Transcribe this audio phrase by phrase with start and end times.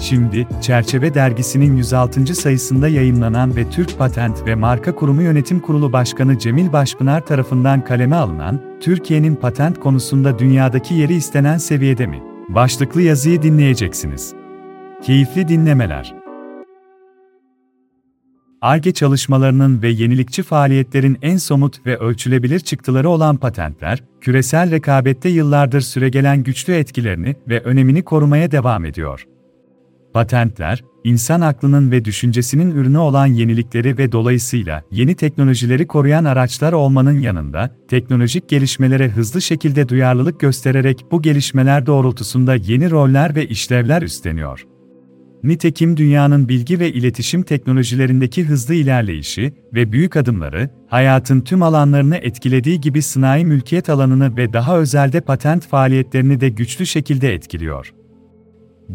[0.00, 2.34] Şimdi, Çerçeve Dergisi'nin 106.
[2.34, 8.16] sayısında yayımlanan ve Türk Patent ve Marka Kurumu Yönetim Kurulu Başkanı Cemil Başpınar tarafından kaleme
[8.16, 12.22] alınan, Türkiye'nin patent konusunda dünyadaki yeri istenen seviyede mi?
[12.48, 14.34] Başlıklı yazıyı dinleyeceksiniz.
[15.02, 16.14] Keyifli dinlemeler.
[18.60, 25.80] ARGE çalışmalarının ve yenilikçi faaliyetlerin en somut ve ölçülebilir çıktıları olan patentler, küresel rekabette yıllardır
[25.80, 29.26] süregelen güçlü etkilerini ve önemini korumaya devam ediyor.
[30.16, 37.20] Patentler, insan aklının ve düşüncesinin ürünü olan yenilikleri ve dolayısıyla yeni teknolojileri koruyan araçlar olmanın
[37.20, 44.66] yanında, teknolojik gelişmelere hızlı şekilde duyarlılık göstererek bu gelişmeler doğrultusunda yeni roller ve işlevler üstleniyor.
[45.42, 52.80] Nitekim dünyanın bilgi ve iletişim teknolojilerindeki hızlı ilerleyişi ve büyük adımları, hayatın tüm alanlarını etkilediği
[52.80, 57.92] gibi sanayi mülkiyet alanını ve daha özelde patent faaliyetlerini de güçlü şekilde etkiliyor.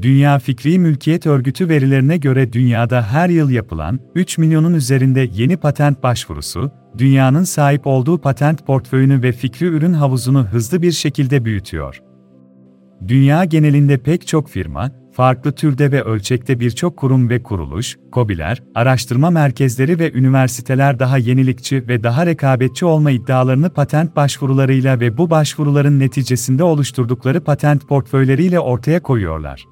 [0.01, 6.03] Dünya Fikri Mülkiyet Örgütü verilerine göre dünyada her yıl yapılan 3 milyonun üzerinde yeni patent
[6.03, 12.01] başvurusu, dünyanın sahip olduğu patent portföyünü ve fikri ürün havuzunu hızlı bir şekilde büyütüyor.
[13.07, 19.29] Dünya genelinde pek çok firma, farklı türde ve ölçekte birçok kurum ve kuruluş, KOBİ'ler, araştırma
[19.29, 25.99] merkezleri ve üniversiteler daha yenilikçi ve daha rekabetçi olma iddialarını patent başvurularıyla ve bu başvuruların
[25.99, 29.70] neticesinde oluşturdukları patent portföyleriyle ortaya koyuyorlar.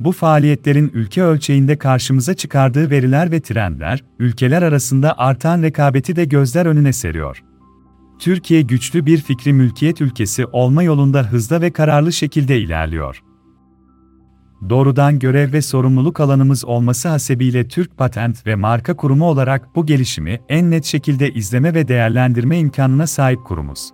[0.00, 6.66] Bu faaliyetlerin ülke ölçeğinde karşımıza çıkardığı veriler ve trendler, ülkeler arasında artan rekabeti de gözler
[6.66, 7.42] önüne seriyor.
[8.18, 13.22] Türkiye güçlü bir fikri mülkiyet ülkesi olma yolunda hızlı ve kararlı şekilde ilerliyor.
[14.68, 20.40] Doğrudan görev ve sorumluluk alanımız olması hasebiyle Türk Patent ve Marka Kurumu olarak bu gelişimi
[20.48, 23.90] en net şekilde izleme ve değerlendirme imkanına sahip kurumuz.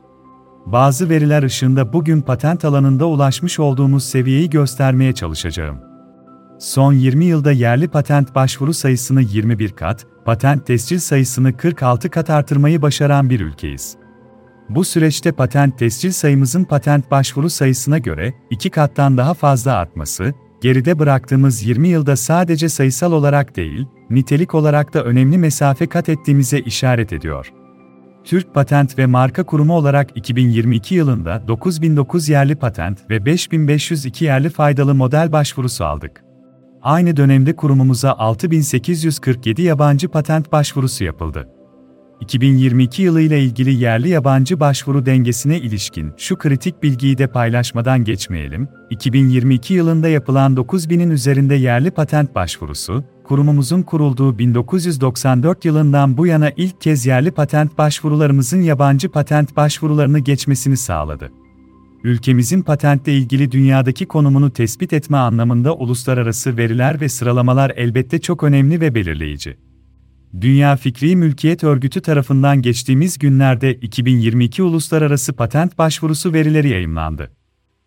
[0.67, 5.92] Bazı veriler ışığında bugün patent alanında ulaşmış olduğumuz seviyeyi göstermeye çalışacağım.
[6.63, 12.83] Son 20 yılda yerli patent başvuru sayısını 21 kat, patent tescil sayısını 46 kat artırmayı
[12.83, 13.97] başaran bir ülkeyiz.
[14.69, 20.99] Bu süreçte patent tescil sayımızın patent başvuru sayısına göre 2 kattan daha fazla artması, geride
[20.99, 27.13] bıraktığımız 20 yılda sadece sayısal olarak değil, nitelik olarak da önemli mesafe kat ettiğimize işaret
[27.13, 27.53] ediyor.
[28.25, 34.95] Türk Patent ve Marka Kurumu olarak 2022 yılında 9009 yerli patent ve 5502 yerli faydalı
[34.95, 36.32] model başvurusu aldık.
[36.83, 41.49] Aynı dönemde kurumumuza 6847 yabancı patent başvurusu yapıldı.
[42.21, 48.69] 2022 yılı ile ilgili yerli yabancı başvuru dengesine ilişkin şu kritik bilgiyi de paylaşmadan geçmeyelim.
[48.91, 56.81] 2022 yılında yapılan 9000'in üzerinde yerli patent başvurusu, kurumumuzun kurulduğu 1994 yılından bu yana ilk
[56.81, 61.42] kez yerli patent başvurularımızın yabancı patent başvurularını geçmesini sağladı.
[62.05, 68.81] Ülkemizin patentle ilgili dünyadaki konumunu tespit etme anlamında uluslararası veriler ve sıralamalar elbette çok önemli
[68.81, 69.57] ve belirleyici.
[70.41, 77.31] Dünya Fikri Mülkiyet Örgütü tarafından geçtiğimiz günlerde 2022 Uluslararası Patent Başvurusu verileri yayımlandı.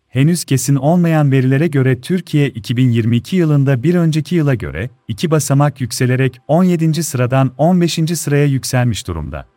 [0.08, 6.38] Henüz kesin olmayan verilere göre Türkiye 2022 yılında bir önceki yıla göre iki basamak yükselerek
[6.48, 7.02] 17.
[7.02, 7.94] sıradan 15.
[7.94, 9.55] sıraya yükselmiş durumda.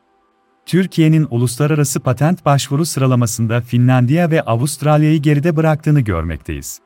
[0.70, 6.80] Türkiye'nin uluslararası patent başvuru sıralamasında Finlandiya ve Avustralya'yı geride bıraktığını görmekteyiz.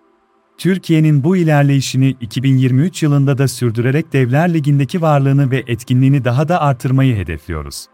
[0.58, 7.16] Türkiye'nin bu ilerleyişini 2023 yılında da sürdürerek Devler Ligi'ndeki varlığını ve etkinliğini daha da artırmayı
[7.16, 7.86] hedefliyoruz.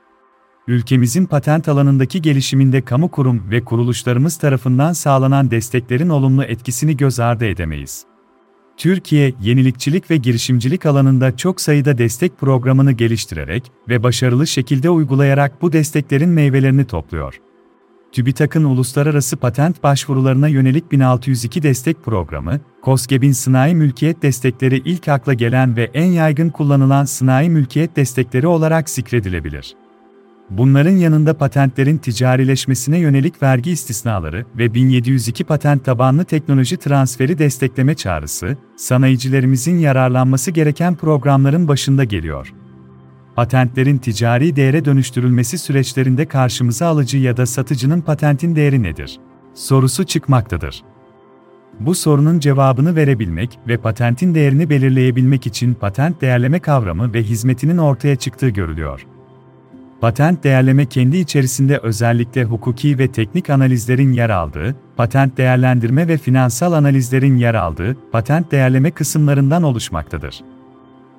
[0.68, 7.46] Ülkemizin patent alanındaki gelişiminde kamu kurum ve kuruluşlarımız tarafından sağlanan desteklerin olumlu etkisini göz ardı
[7.46, 8.09] edemeyiz.
[8.80, 15.74] Türkiye, yenilikçilik ve girişimcilik alanında çok sayıda destek programını geliştirerek ve başarılı şekilde uygulayarak bu
[15.74, 17.42] desteklerin meyvelerini topluyor.
[18.12, 25.76] TÜBİTAK'ın uluslararası patent başvurularına yönelik 1602 destek programı, COSGAP'in sanayi mülkiyet destekleri ilk akla gelen
[25.76, 29.76] ve en yaygın kullanılan sanayi mülkiyet destekleri olarak zikredilebilir.
[30.50, 38.58] Bunların yanında patentlerin ticarileşmesine yönelik vergi istisnaları ve 1702 patent tabanlı teknoloji transferi destekleme çağrısı,
[38.78, 42.54] sanayicilerimizin yararlanması gereken programların başında geliyor
[43.40, 49.20] patentlerin ticari değere dönüştürülmesi süreçlerinde karşımıza alıcı ya da satıcının patentin değeri nedir?
[49.54, 50.84] sorusu çıkmaktadır.
[51.80, 58.16] Bu sorunun cevabını verebilmek ve patentin değerini belirleyebilmek için patent değerleme kavramı ve hizmetinin ortaya
[58.16, 59.06] çıktığı görülüyor.
[60.02, 66.74] Patent değerleme kendi içerisinde özellikle hukuki ve teknik analizlerin yer aldığı, patent değerlendirme ve finansal
[66.74, 70.42] analizlerin yer aldığı, patent değerleme kısımlarından oluşmaktadır.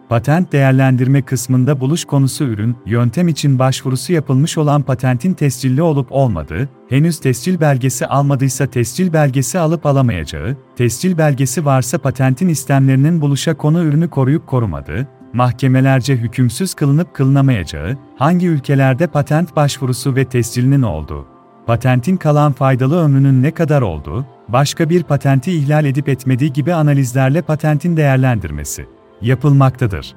[0.09, 6.69] Patent değerlendirme kısmında buluş konusu ürün, yöntem için başvurusu yapılmış olan patentin tescilli olup olmadığı,
[6.89, 13.85] henüz tescil belgesi almadıysa tescil belgesi alıp alamayacağı, tescil belgesi varsa patentin istemlerinin buluşa konu
[13.85, 21.27] ürünü koruyup korumadığı, mahkemelerce hükümsüz kılınıp kılınamayacağı, hangi ülkelerde patent başvurusu ve tescilinin olduğu,
[21.67, 27.43] patentin kalan faydalı ömrünün ne kadar olduğu, başka bir patenti ihlal edip etmediği gibi analizlerle
[27.43, 28.87] patentin değerlendirmesi
[29.21, 30.15] yapılmaktadır.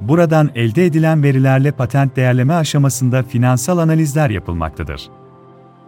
[0.00, 5.10] Buradan elde edilen verilerle patent değerleme aşamasında finansal analizler yapılmaktadır.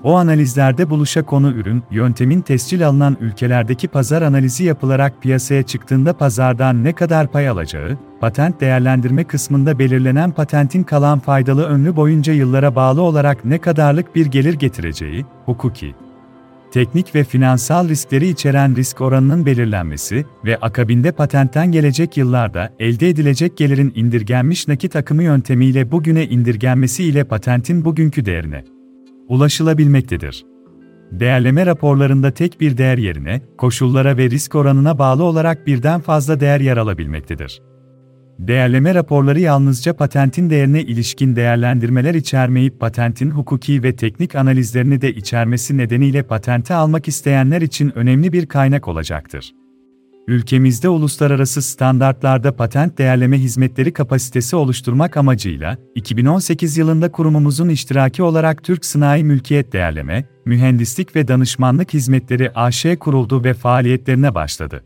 [0.06, 6.84] O analizlerde buluşa konu ürün, yöntemin tescil alınan ülkelerdeki pazar analizi yapılarak piyasaya çıktığında pazardan
[6.84, 13.02] ne kadar pay alacağı, patent değerlendirme kısmında belirlenen patentin kalan faydalı ömrü boyunca yıllara bağlı
[13.02, 15.94] olarak ne kadarlık bir gelir getireceği, hukuki,
[16.70, 23.56] teknik ve finansal riskleri içeren risk oranının belirlenmesi ve akabinde patentten gelecek yıllarda elde edilecek
[23.56, 28.75] gelirin indirgenmiş nakit akımı yöntemiyle bugüne indirgenmesi ile patentin bugünkü değerine
[29.28, 30.44] ulaşılabilmektedir.
[31.12, 36.60] Değerleme raporlarında tek bir değer yerine, koşullara ve risk oranına bağlı olarak birden fazla değer
[36.60, 37.62] yer alabilmektedir.
[38.38, 45.76] Değerleme raporları yalnızca patentin değerine ilişkin değerlendirmeler içermeyip patentin hukuki ve teknik analizlerini de içermesi
[45.76, 49.52] nedeniyle patente almak isteyenler için önemli bir kaynak olacaktır.
[50.28, 58.84] Ülkemizde uluslararası standartlarda patent değerleme hizmetleri kapasitesi oluşturmak amacıyla 2018 yılında kurumumuzun iştiraki olarak Türk
[58.84, 64.84] Sanayi Mülkiyet Değerleme, Mühendislik ve Danışmanlık Hizmetleri AŞ kuruldu ve faaliyetlerine başladı.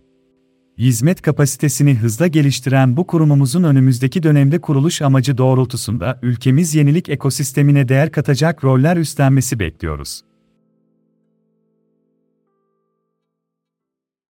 [0.78, 8.12] Hizmet kapasitesini hızla geliştiren bu kurumumuzun önümüzdeki dönemde kuruluş amacı doğrultusunda ülkemiz yenilik ekosistemine değer
[8.12, 10.22] katacak roller üstlenmesi bekliyoruz.